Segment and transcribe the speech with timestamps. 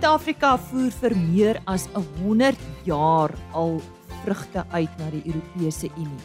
[0.00, 3.74] Suid-Afrika voer vir meer as 100 jaar al
[4.22, 6.22] vrugte uit na die Europese Unie.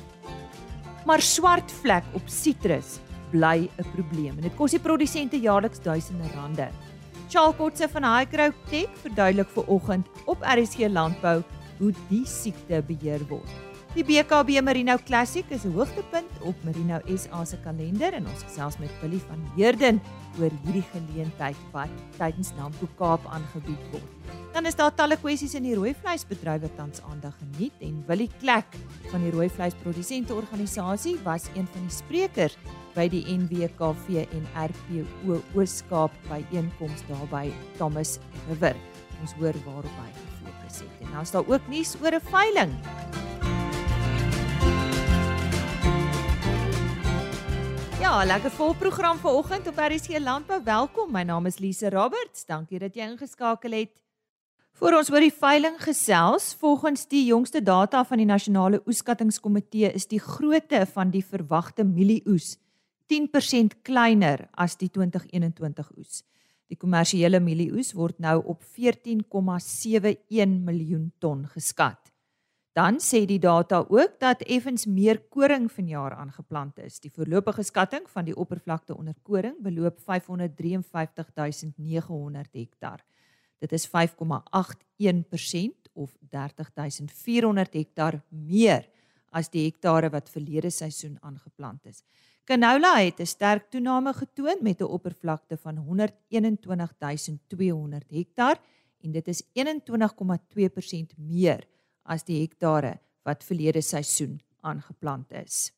[1.03, 3.01] Maar swart vlek op sitrus
[3.33, 6.69] bly 'n probleem en dit kos die produsente jaarliks duisende rande.
[7.27, 11.43] Charles Kotse van Highcrow Tech verduidelik vir oggend op RSG Landbou
[11.79, 13.64] hoe die siekte beheer word.
[13.95, 18.77] Die BKB Merino Classic is 'n hoogtepunt op Merino SA se kalender en ons gesels
[18.77, 20.01] met Willie van Heerden
[20.39, 24.03] oor hierdie geleentheid wat tydens Nampo Kaap aangebied word.
[24.51, 28.29] Dan is daar talle kwessies in die rooi vleisbedryf wat tans aandag geniet en Willie
[28.39, 28.67] Klek
[29.11, 32.57] van die rooi vleisprodusente organisasie was een van die sprekers
[32.95, 38.19] by die NWKV en RPO Ooskaap by einkoms daar by Thomas
[38.49, 38.75] River.
[39.21, 40.91] Ons hoor waarop hy gefokus het.
[40.99, 42.75] En dan is daar ook nuus oor 'n veiling.
[48.05, 50.59] Ja, lekker vol program vanoggend op RC Landbou.
[50.63, 51.07] Welkom.
[51.11, 52.43] My naam is Lise Roberts.
[52.45, 53.95] Dankie dat jy ingeskakel het.
[54.77, 60.05] Voor ons oor die veiling gesels, volgens die jongste data van die Nasionale Oeskattingskomitee is
[60.05, 62.59] die grootte van die verwagte mielieoes
[63.09, 66.21] 10% kleiner as die 2021 oes.
[66.69, 72.13] Die kommersiële mielieoes word nou op 14,71 miljoen ton geskat.
[72.75, 76.99] Dan sê die data ook dat effens meer koring vanjaar aangeplant is.
[76.99, 82.99] Die voorlopige skatting van die oppervlakte onder koring beloop 553900 hektar.
[83.63, 83.93] Dit is 5,81%
[85.93, 88.89] of 30400 hektar meer
[89.31, 92.03] as die hektare wat verlede seisoen aangeplant is.
[92.43, 98.59] Canola het 'n sterk toename getoon met 'n oppervlakte van 121200 hektar
[99.01, 101.67] en dit is 21,2% meer
[102.05, 105.71] as die hektare wat verlede seisoen aangeplant is.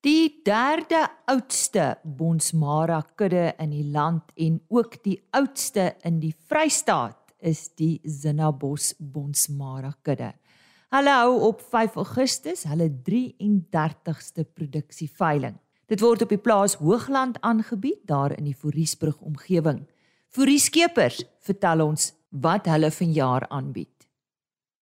[0.00, 7.18] Die derde oudste Bonsmara kudde in die land en ook die oudste in die Vrystaat
[7.38, 10.32] is die Zinnabos Bonsmara kudde.
[10.90, 15.60] Hulle hou op 5 Augustus hulle 33ste produksieveiling.
[15.86, 19.84] Dit word op die plaas Hoogland aangebied daar in die Foriesbrug omgewing.
[20.32, 23.99] Forieskepers vertel ons wat hulle vanjaar aanbied.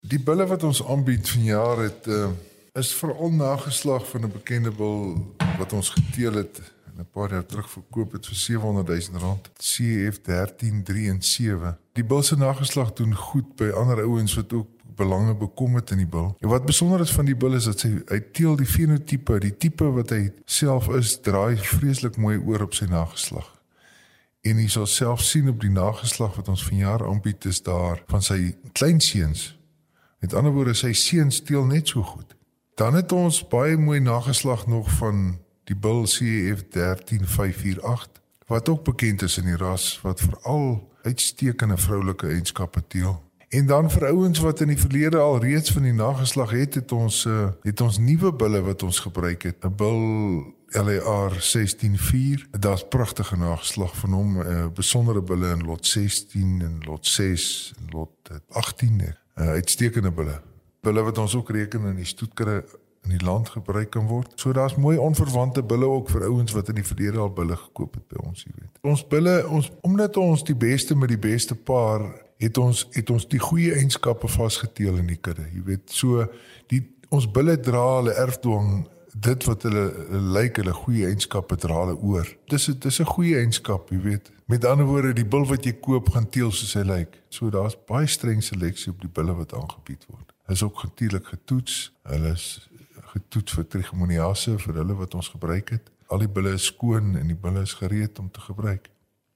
[0.04, 2.26] Die bulle wat ons aanbied vanjaar het uh,
[2.76, 5.16] is veral nageslag van 'n bekende bul
[5.58, 9.50] wat ons geteel het en 'n paar jaar terug verkoop het vir 700 000 rand.
[9.56, 11.78] CF 1337.
[11.92, 15.96] Die bul se nageslag doen goed by ander ouens wat ook belange bekom het in
[15.96, 16.36] die bil.
[16.40, 19.56] En wat besonder is van die bil is dat sy hy teel die fenotipe, die
[19.56, 23.62] tipe wat hy self is, draai vreeslik mooi oor op sy nageslag.
[24.40, 28.22] En jy sal self sien op die nageslag wat ons vanjaar aanbied is daar van
[28.22, 29.54] sy kleinseuns
[30.24, 32.30] Met ander woorde, sy seun steel net so goed.
[32.80, 35.34] Dan het ons baie mooi nageslag nog van
[35.68, 42.26] die Bull CF 13548 wat ook bekend is in die ras wat veral uitstekende vroulike
[42.26, 43.18] eienskappe teel.
[43.48, 46.92] En dan vir ouens wat in die verlede al reeds van die nageslag het, het
[46.92, 49.60] ons uh, het ons nuwe bulle wat ons gebruik het.
[49.60, 52.46] 'n Bull LAR 164.
[52.50, 57.92] Daar's pragtige nageslag van hom, uh, besondere bulle in lot 16 en lot 6 en
[57.92, 59.23] lot 18.
[59.34, 60.40] Uh, uitstekende bulle.
[60.80, 62.62] Bulle wat ons ook reken in die stoetkudde
[63.04, 64.32] in die land gebruik kan word.
[64.40, 67.98] So daar's mooi onverwante bulle ook vir ouens wat in die verlede al bulle gekoop
[67.98, 68.78] het by ons, jy weet.
[68.80, 72.06] Ons bulle, ons omdat ons die beste met die beste paar
[72.42, 75.84] het ons het ons die goeie eienskappe vasgeteel in die kudde, jy weet.
[75.92, 76.24] So
[76.72, 76.82] die
[77.14, 79.84] ons bulle dra hulle erfdwang dit wat hulle
[80.34, 82.28] lyk hulle goeie eienskappe dra hulle oor.
[82.50, 84.32] Dis dis 'n goeie eienskap, jy weet.
[84.46, 87.22] Met ander woorde, die bil wat jy koop gaan teel soos hy lyk.
[87.28, 90.32] So daar's baie streng seleksie op die bulle wat aangebied word.
[90.44, 91.92] Hulle is ook natuurlik getoets.
[92.02, 92.68] Hulle is
[93.14, 95.90] getoets vir trichomoniase vir hulle wat ons gebruik het.
[96.06, 98.90] Al die bulle is skoon en die bulle is gereed om te gebruik.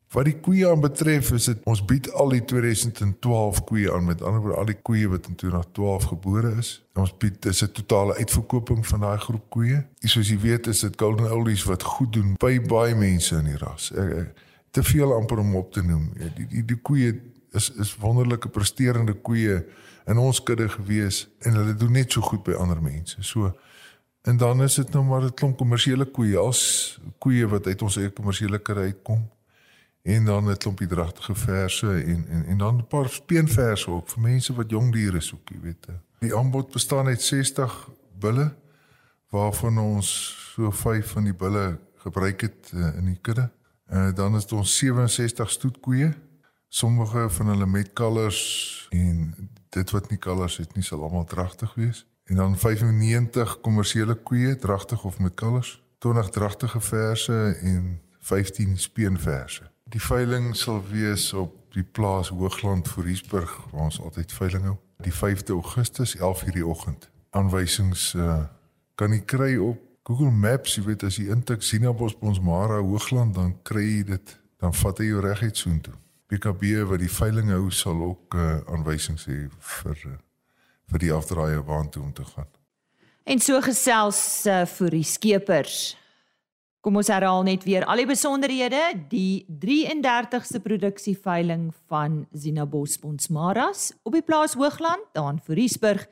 [0.09, 4.23] Wat die koeie aan betref, is dit ons bied al die 2012 koeie aan met
[4.25, 6.71] ander woorde al die koeie wat in 2012 gebore is.
[6.97, 9.85] Ons bied dis 'n totale uitverkoping van daai groep koeie.
[10.01, 13.57] Soos jy weet, is dit golden oldies wat goed doen by baie mense in die
[13.57, 13.93] ras.
[13.93, 14.41] Ek, ek,
[14.71, 16.13] te veel amper om op te noem.
[16.37, 17.21] Die die die koeie
[17.53, 19.65] is is wonderlike presterende koeie
[20.07, 23.17] in ons kudde gewees en hulle doen net so goed by ander mense.
[23.21, 23.53] So
[24.23, 27.97] en dan is dit nou maar 'n klomp kommersiële koeie as koeie wat uit ons
[27.97, 29.29] eie kommersiële kudde uitkom
[30.09, 34.21] en dan 'n klompie dragtige verse en en en dan 'n paar speenverse ook vir
[34.21, 35.87] mense wat jong diere soek, jy weet.
[36.19, 37.89] Die aanbod bestaan uit 60
[38.19, 38.55] bulle
[39.29, 43.51] waarvan ons so 5 van die bulle gebruik het uh, in die kudde.
[43.87, 46.15] En uh, dan daar ons 67 stoetkoeie.
[46.69, 49.35] Sommige van hulle met kalvers en
[49.69, 52.07] dit wat nie kalvers het nie sal almal dragtig wees.
[52.25, 55.83] En dan 95 kommersiële koeie, dragtig of met kalvers.
[55.99, 59.71] 20 dragtige verse en 15 speenverse.
[59.89, 64.77] Die veiling sal wees op die plaas Hoogland voor Hiesburg waar ons altyd veiling hou.
[65.01, 67.11] Die 5de Augustus 11:00 die oggend.
[67.31, 68.45] Aanwysings uh,
[68.95, 73.55] kan jy kry op Google Maps, jy weet as jy intik Sinabos Bonsmara Hoogland dan
[73.63, 75.95] kry jy dit, dan vat hy jou reguit soontoe.
[76.29, 80.17] BKB wat die veiling hou sal ook uh, aanwysings hê vir uh,
[80.89, 82.49] vir die afdraaier waartoe om te gaan.
[83.25, 85.97] En so gesels uh, vir die skepers.
[86.89, 88.79] Kom ons herhaal net weer al die besonderhede,
[89.11, 96.07] die 33ste produksieveiling van Zinabos Bonsmaras op die plaas Hoogland, daar in Foriesburg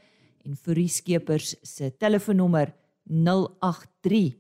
[0.44, 2.74] en vir die skepers se telefoonnommer
[3.08, 4.36] 083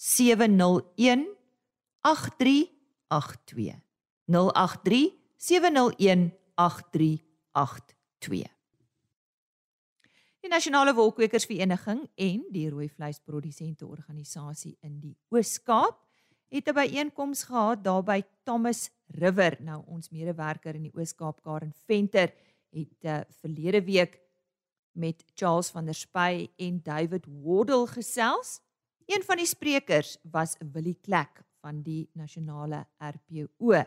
[0.00, 1.28] 701
[2.08, 3.76] 8382
[4.32, 8.59] 083 701 8382
[10.40, 15.98] Die Nasionale Wolkwekersvereniging en die Rooi Vleisprodusente Organisasie in die Oos-Kaap
[16.48, 19.58] het 'n byeenkoms gehad daar by Thomas River.
[19.60, 22.32] Nou ons medewerker in die Oos-Kaap Karen Venter
[22.72, 24.18] het uh, verlede week
[24.92, 28.62] met Charles van der Spy en David Wardle gesels.
[29.06, 33.84] Een van die sprekers was Willie Klek van die Nasionale RPO.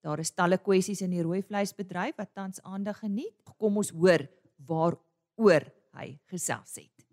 [0.00, 3.34] Daar is talle kwessies in die rooi vleisbedryf wat tans aandag geniet.
[3.58, 7.06] Kom ons hoor waaroor hy gesels het.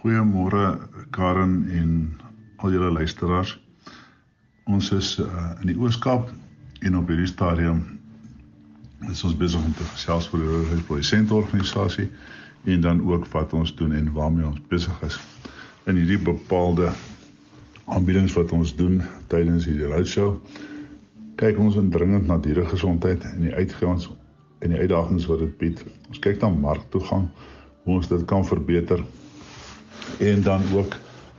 [0.00, 0.78] Goeiemôre
[1.10, 2.20] Karen en
[2.62, 3.56] al julle luisteraars.
[4.70, 6.30] Ons is uh, in die Ooskaap
[6.80, 7.82] en op hierdie stadium
[9.10, 12.08] is ons besig om te gesels oor die Rooihuisprodusente organisasie
[12.68, 15.16] en dan ook wat ons doen en waarmee ons besig is
[15.88, 16.90] in hierdie bepaalde
[17.90, 19.00] aanbiedings wat ons doen
[19.32, 20.36] tydens hierdie roadshow.
[21.40, 24.10] Kyk ons indringend na dieregesondheid en die uitgawes
[24.60, 25.80] en die uitdagings wat dit bied.
[26.12, 27.30] Ons kyk na marktoegang
[27.90, 29.02] hoe ons dit kan verbeter
[30.22, 30.94] en dan ook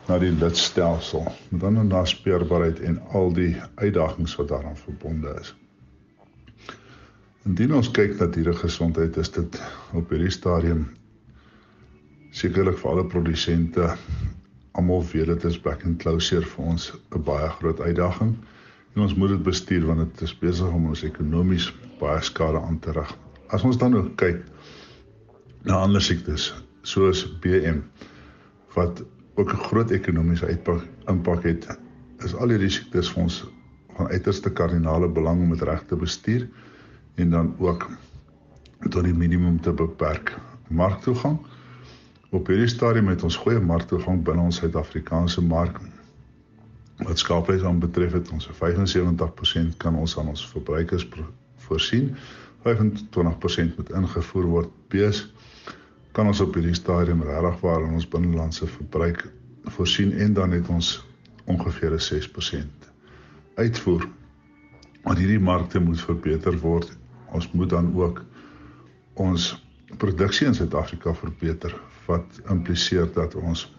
[0.09, 5.53] na die lidstelsel met ander naspeurbaarheid en al die uitdagings wat daaraan verbonde is.
[7.48, 9.62] Indien ons kyk na diere gesondheid is dit
[9.95, 10.83] op hierdie stadium
[12.36, 13.88] sekerlik vir alle produsente
[14.80, 18.36] almal weet dit is back and closure vir ons 'n baie groot uitdaging
[18.95, 22.80] en ons moet dit bestuur want dit is besig om ons ekonomies baie skade aan
[22.80, 23.15] te rig.
[23.48, 24.44] As ons dan ook kyk
[25.63, 27.81] na ander siektes soos BM
[28.74, 29.04] wat
[29.36, 31.68] ook 'n groot ekonomiese uitpak impak het
[32.25, 33.46] is al hierdie siektes vir ons
[33.96, 36.48] van uiterste kardinale belang om dit reg te bestuur
[37.16, 37.90] en dan ook
[38.90, 40.38] tot die minimum te beperk.
[40.68, 41.40] Marktoegang.
[42.31, 45.80] Op hierdie stadium het ons goeie marktoegang binne ons Suid-Afrikaanse mark.
[46.98, 51.08] Wat skaapvleis aan betref het ons 75% kan ons aan ons verbruikers
[51.58, 52.16] voorsien.
[52.63, 55.28] 25% moet ingevoer word bees
[56.12, 59.25] kan ons op hierdie stadium regtig waar ons binnelandse verbruik
[59.75, 61.06] voorsien en dan het ons
[61.46, 62.92] ongeveer 'n 6%
[63.56, 64.08] uitvoer.
[65.04, 66.98] Maar hierdie markte moet verbeter word.
[67.31, 68.25] Ons moet dan ook
[69.13, 69.66] ons
[69.98, 71.75] produksie in Suid-Afrika verbeter
[72.06, 73.74] wat impliseer dat ons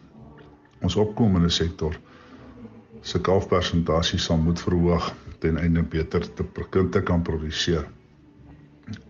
[0.80, 1.94] ons opkomende sektor
[3.00, 6.44] se kalfpersentasie sal moet verhoog ten einde beter te
[6.90, 7.86] te kan produseer.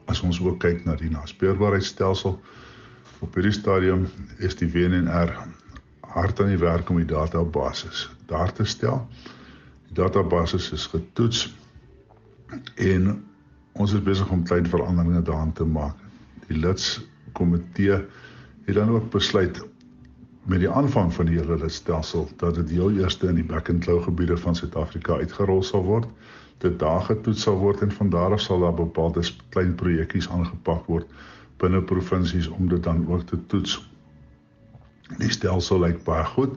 [0.05, 2.39] As ons ook kyk na die naspeurbaarheidstelsel
[3.23, 4.09] Op hierdie stadium
[4.43, 5.31] is die WNR
[6.13, 9.05] hard aan die werk om die databasis daar te stel.
[9.87, 11.45] Die databasis is getoets
[12.75, 13.13] en
[13.79, 15.95] ons is besig om klein veranderinge daarin te maak.
[16.49, 18.01] Die lidskomitee
[18.67, 19.63] het dan ook besluit
[20.51, 23.85] met die aanvang van die hele lidstelsel dat dit heel eerste in die back and
[23.87, 26.11] claw gebiede van Suid-Afrika uitgerol sal word.
[26.59, 29.23] Dit daar getoets sal word en van daar af sal daar bepaalde
[29.55, 31.07] klein projekkies aangepak word
[31.63, 33.79] binne provinsies om dit dan ook te toets.
[35.19, 36.57] Die stelsel lyk baie goed.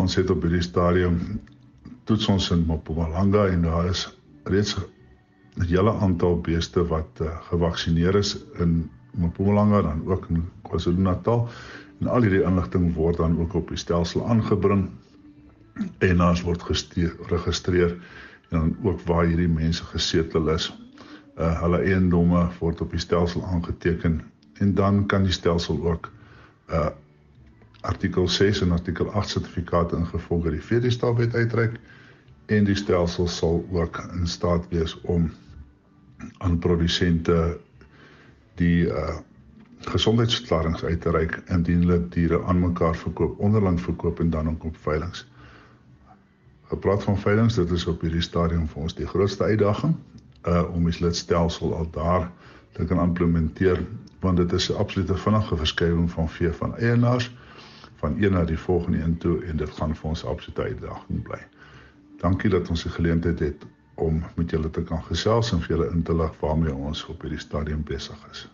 [0.00, 1.20] Ons het op hierdie stadium
[2.08, 4.08] toets ons in Mpumalanga en daar is
[4.50, 4.76] reeds
[5.56, 11.48] 'n hele aantal beeste wat uh, gevaksinneer is in Mpumalanga dan ook in KwaZulu-Natal
[12.00, 14.88] en al hierdie inligting word dan ook op die stelsel aangebring
[15.98, 17.90] en ons word geregistreer
[18.50, 20.70] en dan ook waar hierdie mense gesetel is
[21.38, 24.20] uh, hulle eiendomme word op die stelsel aangeteken
[24.60, 26.10] en dan kan die stelsel ook
[26.70, 26.90] uh
[27.80, 31.78] artikel 6 en artikel 8 sertifikate ingevolge die VD-staalwet uitreik
[32.46, 35.30] en die stelsel sal ook in staat wees om
[36.38, 37.58] aan produsente
[38.60, 39.16] die uh
[39.80, 44.64] gesondheidsverklaringe uit te reik indien hulle diere aan mekaar verkoop, onderling verkoop en dan ook
[44.64, 45.24] op veilinge.
[46.68, 49.96] Gepraat van veilinge, dit is op hierdie stadium vir ons die grootste uitdaging
[50.48, 52.30] uh om die lidstelsel al daar
[52.72, 53.86] te kan implementeer
[54.20, 57.30] want dit is 'n absolute vinnige verskywing van vee van eienaars
[57.96, 61.40] van een na die volgende een toe en dit gaan vir ons absolute uitdaging bly.
[62.16, 65.90] Dankie dat ons die geleentheid het om met julle te kan gesels en vir julle
[65.90, 68.48] in te lig waarmee ons op hierdie stadium besig is.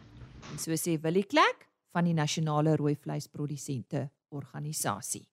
[0.52, 5.28] En so sê Willie Klek van die Nasionale Rooi Vleisprodusente Organisasie.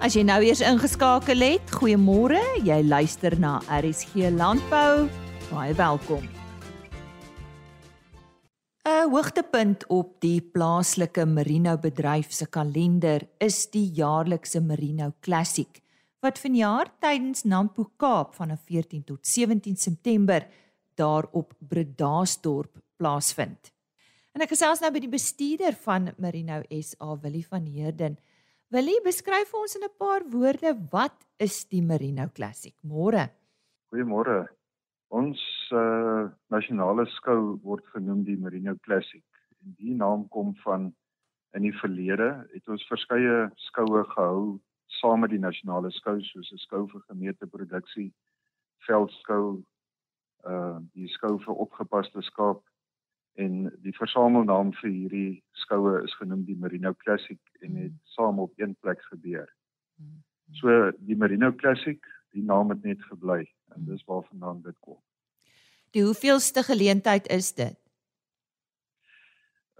[0.00, 2.38] As jy nou eers ingeskakel het, goeiemôre.
[2.64, 5.10] Jy luister na RSG Landbou.
[5.50, 6.24] Baie welkom.
[8.88, 15.82] 'n Hoogtepunt op die plaaslike merino bedryf se kalender is die jaarlikse Merino Classic
[16.22, 20.46] wat vanjaar tydens Nampo Kaap van 14 tot 17 September
[20.94, 23.70] daar op Bredasdorp plaasvind.
[24.32, 28.16] En ek gesels nou by die bestuurder van Merino SA, Willie van Heerden.
[28.70, 32.74] Willie, beskryf vir ons in 'n paar woorde wat is die Merino Classic?
[32.86, 33.24] Môre.
[33.90, 34.46] Goeiemôre.
[35.10, 35.40] Ons
[35.74, 39.24] uh, nasionale skou word genoem die Merino Classic.
[39.64, 40.94] En die naam kom van
[41.58, 44.60] in die verlede het ons verskeie skoue gehou
[45.00, 48.12] saam met die nasionale skou soos 'n skou vir gemeente produksie,
[48.86, 49.64] veldskou,
[50.46, 52.62] uh die skou vir opgepaste skaap
[53.34, 58.52] en die versamelnaam vir hierdie skoue is genoem die Merino Classic en het saam op
[58.58, 59.48] een plek gebeur.
[60.58, 62.00] So die Merino Classic,
[62.34, 63.44] die naam het net gebly
[63.74, 64.98] en dis waarvandaan dit kom.
[65.94, 67.78] Die hoeveelste geleentheid is dit?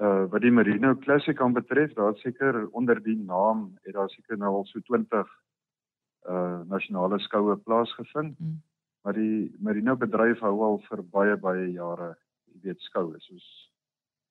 [0.00, 4.38] Uh wat die Merino Classic aan betref, daar seker onder die naam het daar seker
[4.38, 5.28] nou al so 20
[6.28, 8.38] uh nasionale skoue plaasgevind.
[8.38, 8.60] Hmm
[9.02, 12.12] maar die Merino bedryf hou al vir baie baie jare,
[12.62, 13.46] weet skoue, soos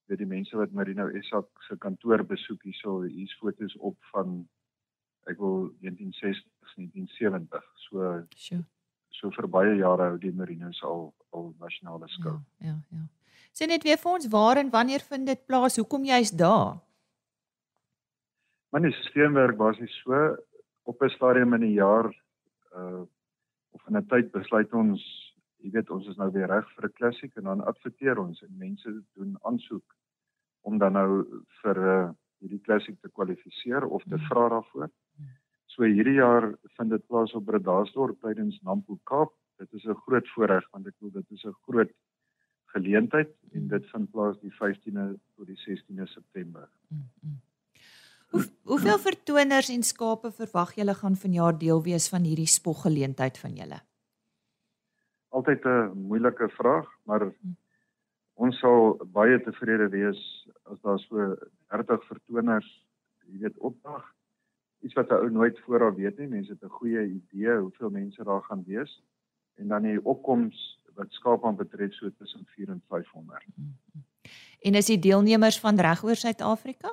[0.09, 4.41] weet die mense wat Merino SA se kantoor besoek hierso, hier's foto's op van
[5.29, 7.63] ek wil 1960s, 1970.
[7.89, 8.65] So sure.
[9.19, 12.39] So vir baie jare hou die Marinos al al nasionale skou.
[12.63, 13.07] Ja, ja, ja.
[13.53, 15.77] Sê net weer vir ons waar en wanneer vind dit plaas?
[15.77, 16.79] Hoekom jy's daar?
[18.74, 20.17] Man, die stelsel werk basies so
[20.89, 22.09] op 'n stadium in die jaar
[22.74, 23.05] uh
[23.71, 25.01] of in 'n tyd besluit ons,
[25.63, 28.58] jy weet, ons is nou weer reg vir 'n klassiek en dan adverteer ons en
[28.58, 29.96] mense doen aansoek
[30.62, 34.89] om dan nou vir uh, hierdie klassiek te kwalifiseer of te vra daarvoor.
[35.66, 39.34] So hierdie jaar vind dit plaas op Bredasdorp tydens Nampo Kaap.
[39.58, 41.92] Dit is 'n groot voorreg want ek wil dit is 'n groot
[42.74, 46.70] geleentheid en dit vind plaas die 15de tot die 16de September.
[46.89, 47.42] Mm -hmm.
[48.30, 53.56] Hoe, hoeveel vertoners en skape verwag julle gaan vanjaar deel wees van hierdie spoggeleentheid van
[53.56, 53.80] julle?
[55.29, 57.31] Altyd 'n moeilike vraag, maar
[58.33, 61.36] ons sal baie tevrede wees as daar so
[61.67, 62.69] 30 vertoners,
[63.25, 64.13] jy weet, opdag.
[64.81, 66.27] Iets wat 'n ou nooit vooraf weet nie.
[66.27, 69.03] Mense het 'n goeie idee hoeveel mense daar gaan wees
[69.55, 73.45] en dan die opkoms wat skaap aan betref so tussen 4 en 500.
[74.59, 76.91] En is die deelnemers van regoor Suid-Afrika?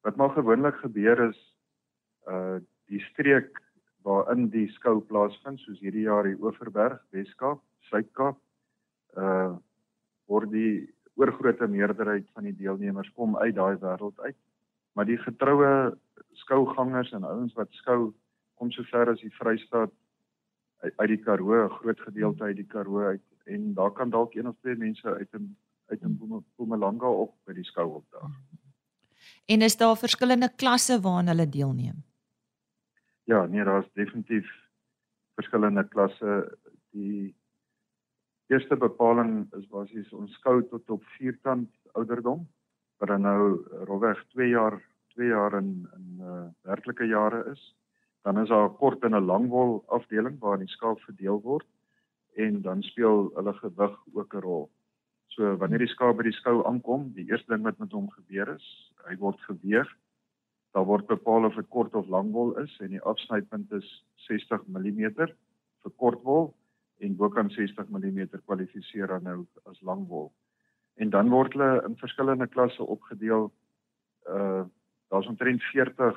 [0.00, 1.40] Wat maar gewoonlik gebeur is
[2.28, 2.56] uh
[2.86, 3.62] die streek
[4.06, 8.38] waarin die skou plaasvind, soos hierdie jaar die Oeverberg, Weskaap, Suid-Kaap,
[9.18, 9.54] uh
[10.26, 14.38] word die oorgrootste meerderheid van die deelnemers kom uit daai wêreld uit.
[14.98, 15.68] Maar die getroue
[16.42, 18.10] skougangers en ouens wat skou
[18.58, 19.92] kom so ver as die Vrystaat
[20.82, 24.34] uit, uit die Karoo, 'n groot gedeelte uit die Karoo uit en daar kan dalk
[24.34, 28.34] een of twee mense uit 'n uit 'n Mpumalanga op by die skou opdaag.
[29.46, 32.02] En is daar verskillende klasse waaraan hulle deelneem?
[33.26, 34.46] Ja, nee, daar's definitief
[35.34, 36.58] verskillende klasse.
[36.94, 37.34] Die
[38.46, 42.44] eerste bepaling is basies ons skou tot op vierkant ouderdom,
[43.02, 44.78] wat dan nou rowweg 2 jaar
[45.16, 47.64] 2 jaar in in uh, werklike jare is.
[48.22, 51.66] Dan is daar 'n kort en 'n langwol afdeling waar die skaap verdeel word
[52.36, 54.70] en dan speel hulle gewig ook 'n rol.
[55.26, 58.54] So wanneer die skaap by die skou aankom, die eerste ding wat met hom gebeur
[58.54, 59.96] is, hy word geweeg.
[60.76, 63.88] Daar word bepaal of dit kort of lang wol is en die afsnypunt is
[64.28, 66.50] 60 mm vir kort wol
[67.00, 69.38] en bokant 60 mm kwalifiseer dan nou
[69.70, 70.30] as lang wol.
[71.00, 73.50] En dan word hulle in verskillende klasse opgedeel.
[74.28, 74.64] Uh
[75.06, 76.16] daar's omtrent 40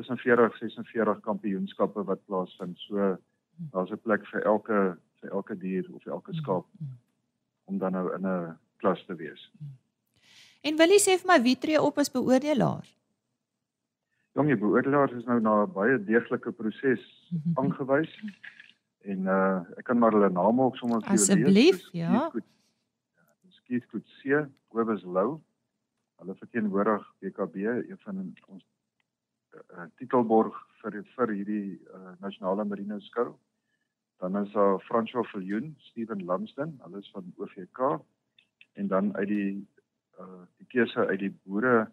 [0.00, 2.78] tussen 40 46 kampioenskappe wat plaasvind.
[2.88, 3.16] So
[3.72, 6.66] daar's 'n plek vir elke vir elke dier of elke skaap.
[6.78, 7.00] Mm -hmm
[7.64, 9.50] om dan nou in 'n klas te wees.
[10.60, 12.86] En wil jy sê vir my wie tree op as beoordelaar?
[14.32, 17.52] Jong, die beoordelaars is nou na 'n baie deeglike proses mhm.
[17.60, 18.12] aangewys.
[19.04, 21.74] en uh ek kan maar hulle name ook sommer vir julle lees.
[21.74, 22.30] Asseblief, ja.
[23.48, 25.40] Skiet goed se, Kobus Lou.
[26.22, 27.56] Hulle verteenwoordig BKB,
[27.90, 28.64] een van ons
[29.54, 33.34] uh, titelborg vir vir hierdie uh, nasionale marine skou.
[34.22, 37.98] Dan is daar François Viljoen, Steven Lumsden, hulle is van OVK
[38.72, 39.68] en dan uit die
[40.20, 41.90] uh die keuse uit die boere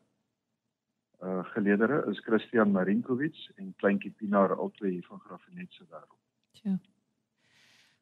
[1.24, 6.20] uh geleerdere is Christian Marinkovic en kleintjie Pinaar albei hier van Graafenet se wêreld.
[6.64, 6.78] Ja.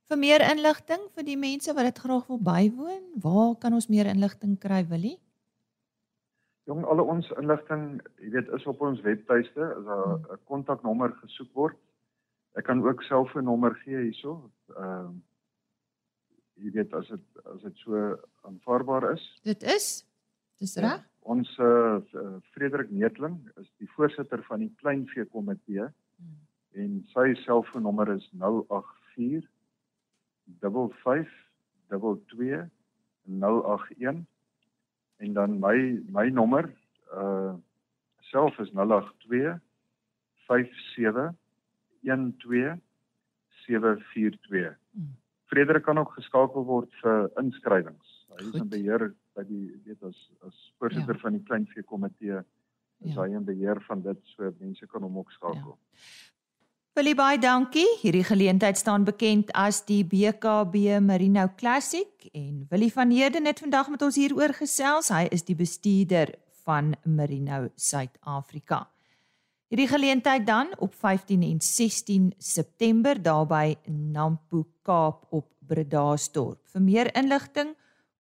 [0.08, 4.06] Vir meer inligting vir die mense wat dit graag wil bywoon, waar kan ons meer
[4.06, 5.18] inligting kry, Willie?
[6.68, 10.26] Jong, al ons inligting, jy weet, is op ons webtuiste, as Hmm.
[10.32, 11.78] 'n kontaknommer gesoek word.
[12.56, 14.52] Ek kan ook self 'n nommer gee hierso.
[14.78, 15.10] Ehm uh,
[16.58, 19.40] jy weet as dit as dit so aanvaarbaar is.
[19.44, 20.08] Dit is
[20.58, 21.06] Dis Ja.
[21.28, 22.00] Ons uh,
[22.56, 26.38] Frederik Neetling is die voorsitter van die kleinvee komitee Hmm.
[26.82, 29.46] en sy selfoonnommer is 084
[30.62, 31.30] 55
[31.92, 32.64] 22
[33.28, 34.24] 081
[35.18, 35.78] en dan my
[36.10, 36.66] my nommer
[37.14, 37.54] uh
[38.32, 39.60] self is 082
[40.48, 41.36] 57
[42.42, 42.80] 12
[43.68, 44.76] 742.
[44.92, 45.14] Hmm.
[45.46, 48.14] Frederik kan ook geskakel word vir inskrywings.
[48.34, 48.62] Hy is Goed.
[48.62, 49.08] in beheer
[49.38, 50.18] by die weet as
[50.48, 51.22] as voorsitter Ja.
[51.22, 52.40] van die kleinvee komitee
[53.06, 53.22] is Ja.
[53.22, 55.78] hy in beheer van dit so mense kan hom ook skakel.
[56.98, 57.86] Willie baie dankie.
[58.02, 63.90] Hierdie geleentheid staan bekend as die BKB Merino Classic en Willie van Heerden het vandag
[63.94, 65.10] met ons hieroor gesels.
[65.14, 66.34] Hy is die bestuurder
[66.66, 68.88] van Merino Suid-Afrika.
[69.70, 76.60] Hierdie geleentheid dan op 15 en 16 September daar by Nampo Kaap op Bredasdorp.
[76.74, 77.76] Vir meer inligting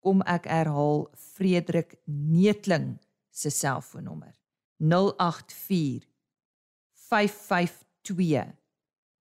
[0.08, 2.96] kom ek herhaal Frederik Neetling
[3.36, 4.32] se selfoonnommer
[4.80, 6.08] 084
[7.10, 8.46] 552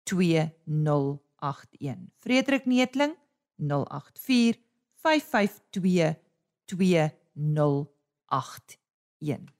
[0.05, 2.05] 2081.
[2.21, 3.17] Frederik Neetling
[3.57, 4.61] 084
[5.01, 6.13] 552
[6.69, 9.56] 2081.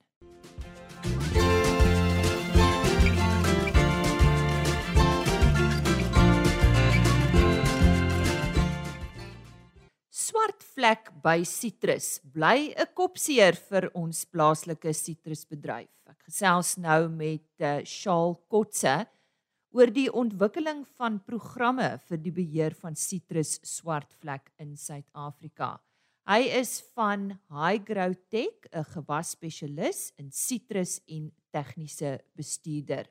[10.38, 15.90] Swart vlek by sitrus bly 'n kopseer vir ons plaaslike sitrusbedryf.
[16.06, 19.08] Ek gesels nou met uh, Shaal Kotse
[19.74, 25.80] oor die ontwikkeling van programme vir die beheer van sitrus swartvlek in Suid-Afrika.
[26.30, 33.10] Hy is van Highgrow Tech, 'n gewasspesialis in sitrus en tegniese bestuurder.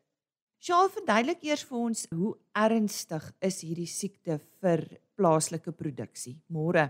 [0.64, 4.88] Shaal, verduidelik eers vir ons hoe ernstig is hierdie siekte vir
[5.20, 6.38] plaaslike produksie.
[6.48, 6.88] Môre.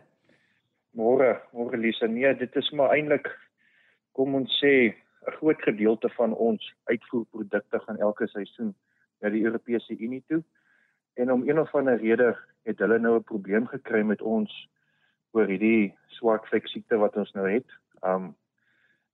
[0.98, 2.08] Môre, môre Lisa.
[2.10, 3.28] Nee, dit is maar eintlik
[4.18, 8.74] kom ons sê 'n groot gedeelte van ons uitvoerprodukte gaan elke seisoen
[9.22, 10.44] na die Europese Unie toe.
[11.14, 14.70] En om een of ander rede het hulle nou 'n probleem gekry met ons
[15.32, 17.70] oor hierdie swart vlek siekte wat ons nou het.
[18.02, 18.36] Um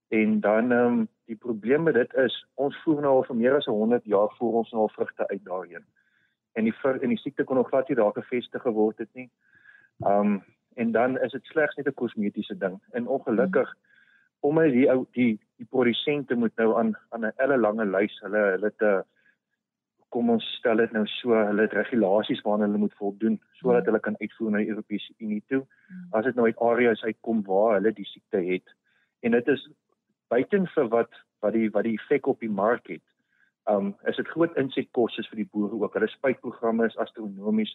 [0.08, 3.66] en dan um die probleem met dit is ons voer nou al vir meer as
[3.66, 5.84] 100 jaar voer ons nou al vrugte uit daarheen.
[6.52, 9.30] En die vir, en die siekte kon nog glad nie daar gevestig geword het nie.
[9.98, 12.80] Um en dan is dit slegs net 'n kosmetiese ding.
[12.92, 13.74] En ongelukkig
[14.40, 18.72] omdat die ou die die produsente moet nou aan aan 'n ellelange lys hulle hulle
[18.76, 19.04] te
[20.14, 24.00] kom ons stel dit nou so hulle het regulasies waaraan hulle moet voldoen sodat hulle
[24.00, 25.62] kan uitvoer na die Europese Unie toe.
[26.12, 28.76] As dit nou uit areas uitkom waar hulle die siekte het
[29.20, 29.68] en dit is
[30.28, 31.12] buiten vir wat
[31.44, 33.04] wat die wat die effek op die mark het.
[33.70, 35.94] Um is dit groot insetkoste vir die boere ook.
[35.96, 37.74] Hulle spuitprogramme is astronomies.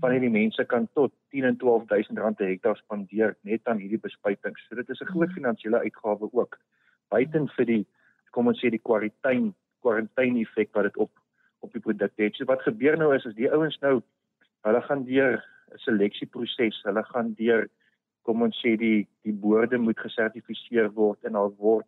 [0.00, 4.00] Van hierdie mense kan tot 10 en 12000 rand per hektaar spandeer net aan hierdie
[4.00, 4.66] bespuitings.
[4.68, 6.58] So dit is 'n groot finansiële uitgawe ook.
[7.10, 7.86] Buiten vir die
[8.30, 11.10] kom ons sê die kwarantyne kwarantyne effek wat dit op
[11.60, 12.36] op die produk het.
[12.36, 14.02] So wat gebeur nou is as die ouens nou
[14.64, 16.82] hulle gaan deur 'n seleksieproses.
[16.84, 17.68] Hulle gaan deur
[18.22, 21.86] kom ons sê die die boorde moet gesertifiseer word en al word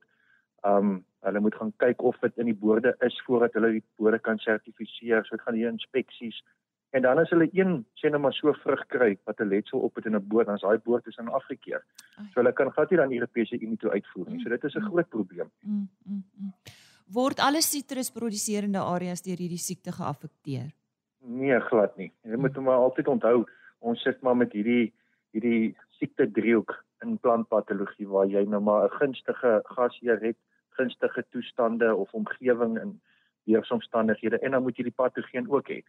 [0.65, 4.19] um hulle moet gaan kyk of dit in die boorde is voordat hulle die boorde
[4.19, 5.25] kan sertifiseer.
[5.25, 6.43] So dit gaan hier inspeksies.
[6.91, 9.95] En dan as hulle een sê nou maar so vrug kry wat 'n letsel op
[9.95, 11.85] het in 'n boord, dan is daai boord is aan afgekeer.
[12.17, 14.43] So hulle kan glad nie dan die Europese Unie toe uitvoer nie.
[14.43, 15.51] So dit is 'n groot probleem.
[15.61, 16.53] Mm, mm, mm.
[17.07, 20.73] Word alle sitrusproduserende areas deur hierdie siekte geaffekteer?
[21.23, 22.13] Nee, glad nie.
[22.23, 23.45] Jy moet maar altyd onthou,
[23.79, 24.93] ons sit maar met hierdie
[25.31, 26.73] hierdie siekte driehoek
[27.05, 30.37] in plantpatologie waar jy nou maar 'n gunstige gasheer het,
[30.79, 33.01] gunstige toestande of omgewing in
[33.45, 35.83] weeromstandighede en dan moet jy die patogeen ook hê.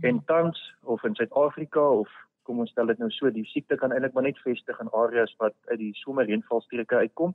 [0.00, 2.10] En tans of in Suid-Afrika of
[2.42, 5.32] kom ons stel dit nou so, die siekte kan eintlik maar net vestig in areas
[5.42, 7.34] wat uit die somerreënvalstreke uitkom.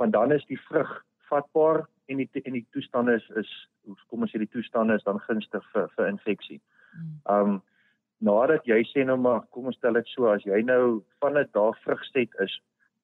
[0.00, 0.92] Want dan is die vrug
[1.28, 3.52] vatbaar en die en die toestande is is
[4.10, 6.60] kom ons sê die toestande is dan gunstig vir vir infeksie.
[6.96, 7.14] Mm.
[7.36, 7.60] Um
[8.22, 11.48] nadat jy sê nou maar kom ons stel dit so as jy nou van dit
[11.56, 12.54] daar vrugset is,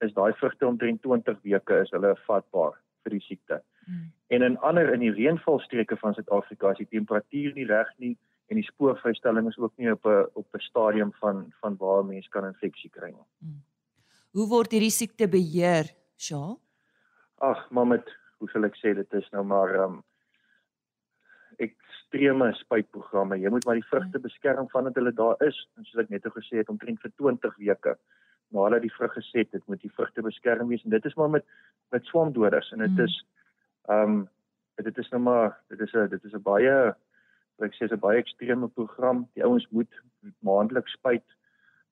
[0.07, 3.61] is daai vrugte omtrent 20 weke is hulle vatbaar vir die siekte.
[3.89, 4.07] Mm.
[4.37, 8.15] En in ander in die reënvalstreke van Suid-Afrika is die temperatuur nie reg nie
[8.49, 12.29] en die spoorvrystelling is ook nie op 'n op 'n stadium van van waar mense
[12.29, 13.55] kan infeksie kry nie.
[14.31, 16.61] Hoe word hierdie siekte beheer, Shaal?
[17.39, 20.03] Ag, maar met hoe sal ek sê dit is nou maar um
[21.59, 23.39] ekstreme spuitprogramme.
[23.39, 26.31] Jy moet maar die vrugte beskerm vandat hulle daar is en soos ek net o
[26.31, 27.99] gesê het omtrent vir 20 weke
[28.49, 31.45] nadat die vrug geset het, moet die vrugte beskerm wees en dit is maar met
[31.93, 33.05] met swamdoders en dit mm.
[33.05, 33.25] is
[33.89, 34.29] um
[34.77, 36.95] dit is nou maar dit is 'n dit is 'n baie
[37.65, 39.27] ek sê 'n baie ekstreme program.
[39.35, 39.93] Die ouens moet
[40.41, 41.25] maandeliks spuit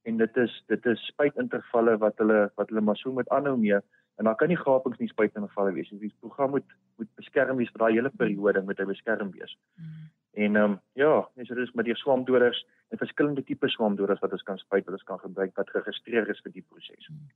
[0.07, 3.79] en dit is dit is spuitintervalle wat hulle wat hulle maar so moet aanhou mee
[4.17, 5.91] en dan kan nie gapings nie spuitintervalle wees.
[5.91, 9.57] Die program moet moet beskerm wees vir daai hele periode met hy beskerm wees.
[9.77, 10.07] Mm.
[10.45, 14.33] En ehm um, ja, dis so dis met die swamdoders en verskillende tipe swamdoders wat
[14.33, 17.09] ons kan spuit, wat ons kan gebruik wat geregistreer is vir die proses.
[17.11, 17.29] Mm.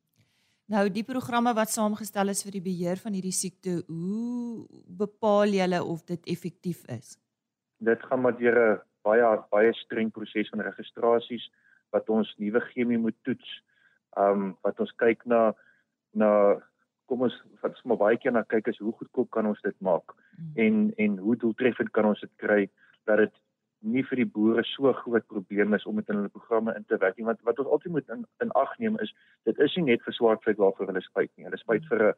[0.71, 4.67] Nou die programme wat saamgestel is vir die beheer van hierdie siekte, hoe
[5.03, 7.17] bepaal julle of dit effektief is?
[7.81, 11.51] Dit gaan maar deur 'n baie baie streng proses van registrasies
[11.91, 13.63] wat ons nuwe chemie moet toets.
[14.17, 15.55] Um wat ons kyk na
[16.13, 16.61] na
[17.11, 19.77] kom ons wat ons maar baie keer na kyk is hoe goedkoop kan ons dit
[19.87, 20.53] maak hmm.
[20.65, 22.61] en en hoe doeltreffend kan ons dit kry
[23.11, 23.37] dat dit
[23.95, 26.99] nie vir die boere so groot probleem is om dit in hulle programme in te
[27.05, 29.15] werk nie want wat ons altyd moet in, in ag neem is
[29.49, 32.13] dit is nie net vir swartvlek waarvoor hulle spuit nie hulle spuit vir 'n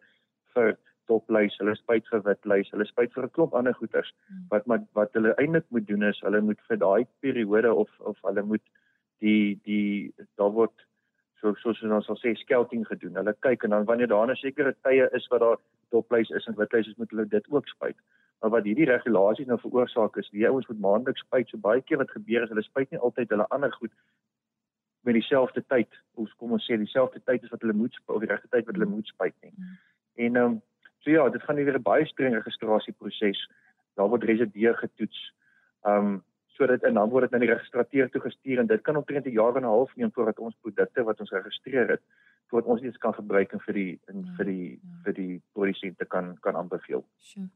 [0.55, 0.75] vir
[1.11, 4.47] toplys hulle spuit vir witlys hulle spuit vir 'n klomp ander goeters hmm.
[4.55, 8.19] wat wat wat hulle eintlik moet doen is hulle moet vir daai periode of of
[8.29, 8.65] hulle moet
[9.21, 10.87] die die daar word
[11.41, 14.75] so soos ons sal sê scouting gedoen hulle kyk en dan wanneer daar 'n sekere
[14.89, 15.61] tye is wat daar
[15.91, 17.99] toplys is en witlys is moet hulle dit ook spuit
[18.43, 21.49] Maar wat hierdie regulasies nou veroorsaak is, die ouens moet maandeliks spuit.
[21.49, 23.93] So baie keer wat gebeur is hulle spuit nie altyd hulle ander goed
[25.07, 25.99] met dieselfde tyd.
[26.19, 28.67] Ons kom ons sê dieselfde tyd is wat hulle moet spuit of die regte tyd
[28.67, 29.53] wat hulle moet spuit nie.
[29.55, 29.79] Mm.
[30.27, 30.61] En ehm um,
[31.03, 33.49] so ja, dit gaan weer 'n baie streng registrasieproses.
[33.95, 35.33] Daar word resideer getoets.
[35.85, 38.97] Ehm um, sodat en dan word dit na die registrateur toe gestuur en dit kan
[38.97, 42.03] omtrent 'n jaar en 'n half neem voordat ons produkte wat ons geregistreer het
[42.53, 45.01] voordat ons dit kan gebruik en vir die en ja, vir die ja.
[45.05, 47.05] vir die produsente kan kan aanbeveel.
[47.19, 47.49] Sure.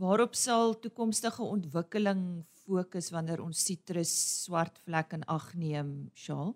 [0.00, 4.12] Waarop sal toekomstige ontwikkeling fokus wanneer ons sitrus
[4.44, 6.54] swart vlek in ag neem, Shaal?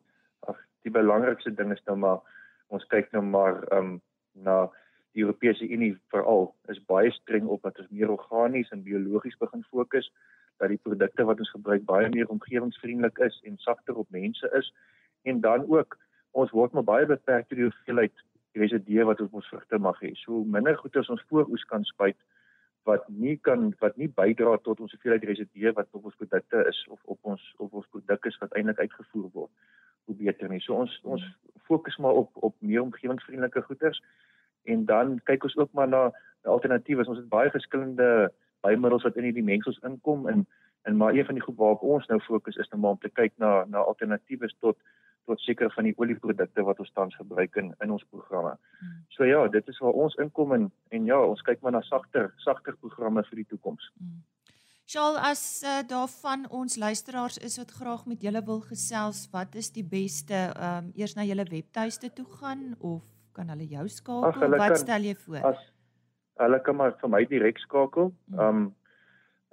[0.49, 2.21] Ag, die belangrikste ding is nou maar
[2.69, 4.01] ons kyk nou maar um
[4.33, 4.71] na
[5.15, 9.63] die Europese Unie veral is baie streng op dat ons meer organies en biologies begin
[9.71, 10.11] fokus
[10.63, 14.71] dat die produkte wat ons gebruik baie meer omgewingsvriendelik is en sagter op mense is
[15.23, 15.99] en dan ook
[16.31, 18.25] ons word maar baie beperk deur die hoeveelheid
[18.59, 20.13] residue wat ons vrugte mag hê.
[20.23, 22.19] So minder goed as ons vooroes kan spuit
[22.89, 26.83] wat nie kan wat nie bydra tot ons hoeveelheid residue wat op ons produkte is
[26.91, 29.51] of op ons op ons produk is wat eintlik uitgevoer word
[30.05, 30.61] hoe beter nie.
[30.61, 31.25] So ons ons
[31.71, 34.03] fokus maar op op meer omgewingsvriendelike goederes
[34.65, 36.03] en dan kyk ons ook maar na
[36.43, 37.07] alternatiewe.
[37.09, 38.33] Ons het baie verskillende
[38.65, 40.47] bymiddels wat in hierdie mengsels inkom en
[40.85, 43.09] en maar een van die goed waarop ons nou fokus is nou maar om te
[43.09, 44.77] kyk na na alternatiewe tot
[45.25, 48.53] tot seker van die olieprodukte wat ons tans gebruik in in ons programme.
[48.81, 48.99] Hmm.
[49.09, 52.33] So ja, dit is waar ons inkom en en ja, ons kyk maar na sagter
[52.37, 53.91] sagter programme vir die toekoms.
[53.99, 54.23] Hmm.
[54.85, 59.73] Sjoe, as uh, daarvan ons luisteraars is wat graag met julle wil gesels, wat is
[59.73, 63.03] die beste ehm um, eers na julle webtuiste toe gaan of
[63.37, 64.29] kan hulle jou skakel?
[64.31, 65.41] Ach, hulle wat kan, stel jy voor?
[65.53, 65.63] As
[66.43, 68.13] hulle kan maar vir my direk skakel.
[68.39, 68.67] Ehm um,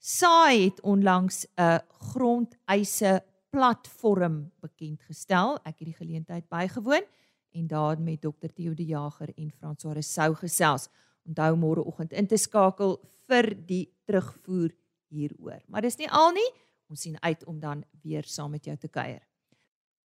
[0.00, 5.58] Saai het onlangs 'n grondeise platform bekend gestel.
[5.62, 7.04] Ek het die geleentheid bygewoon
[7.52, 10.88] en daar met Dr Theo de Jager en François Resou gesels.
[11.26, 14.70] Onthou môreoggend in te skakel vir die terugvoer
[15.08, 15.60] hieroor.
[15.66, 16.50] Maar dis nie al nie.
[16.88, 19.29] Ons sien uit om dan weer saam met jou te kuier.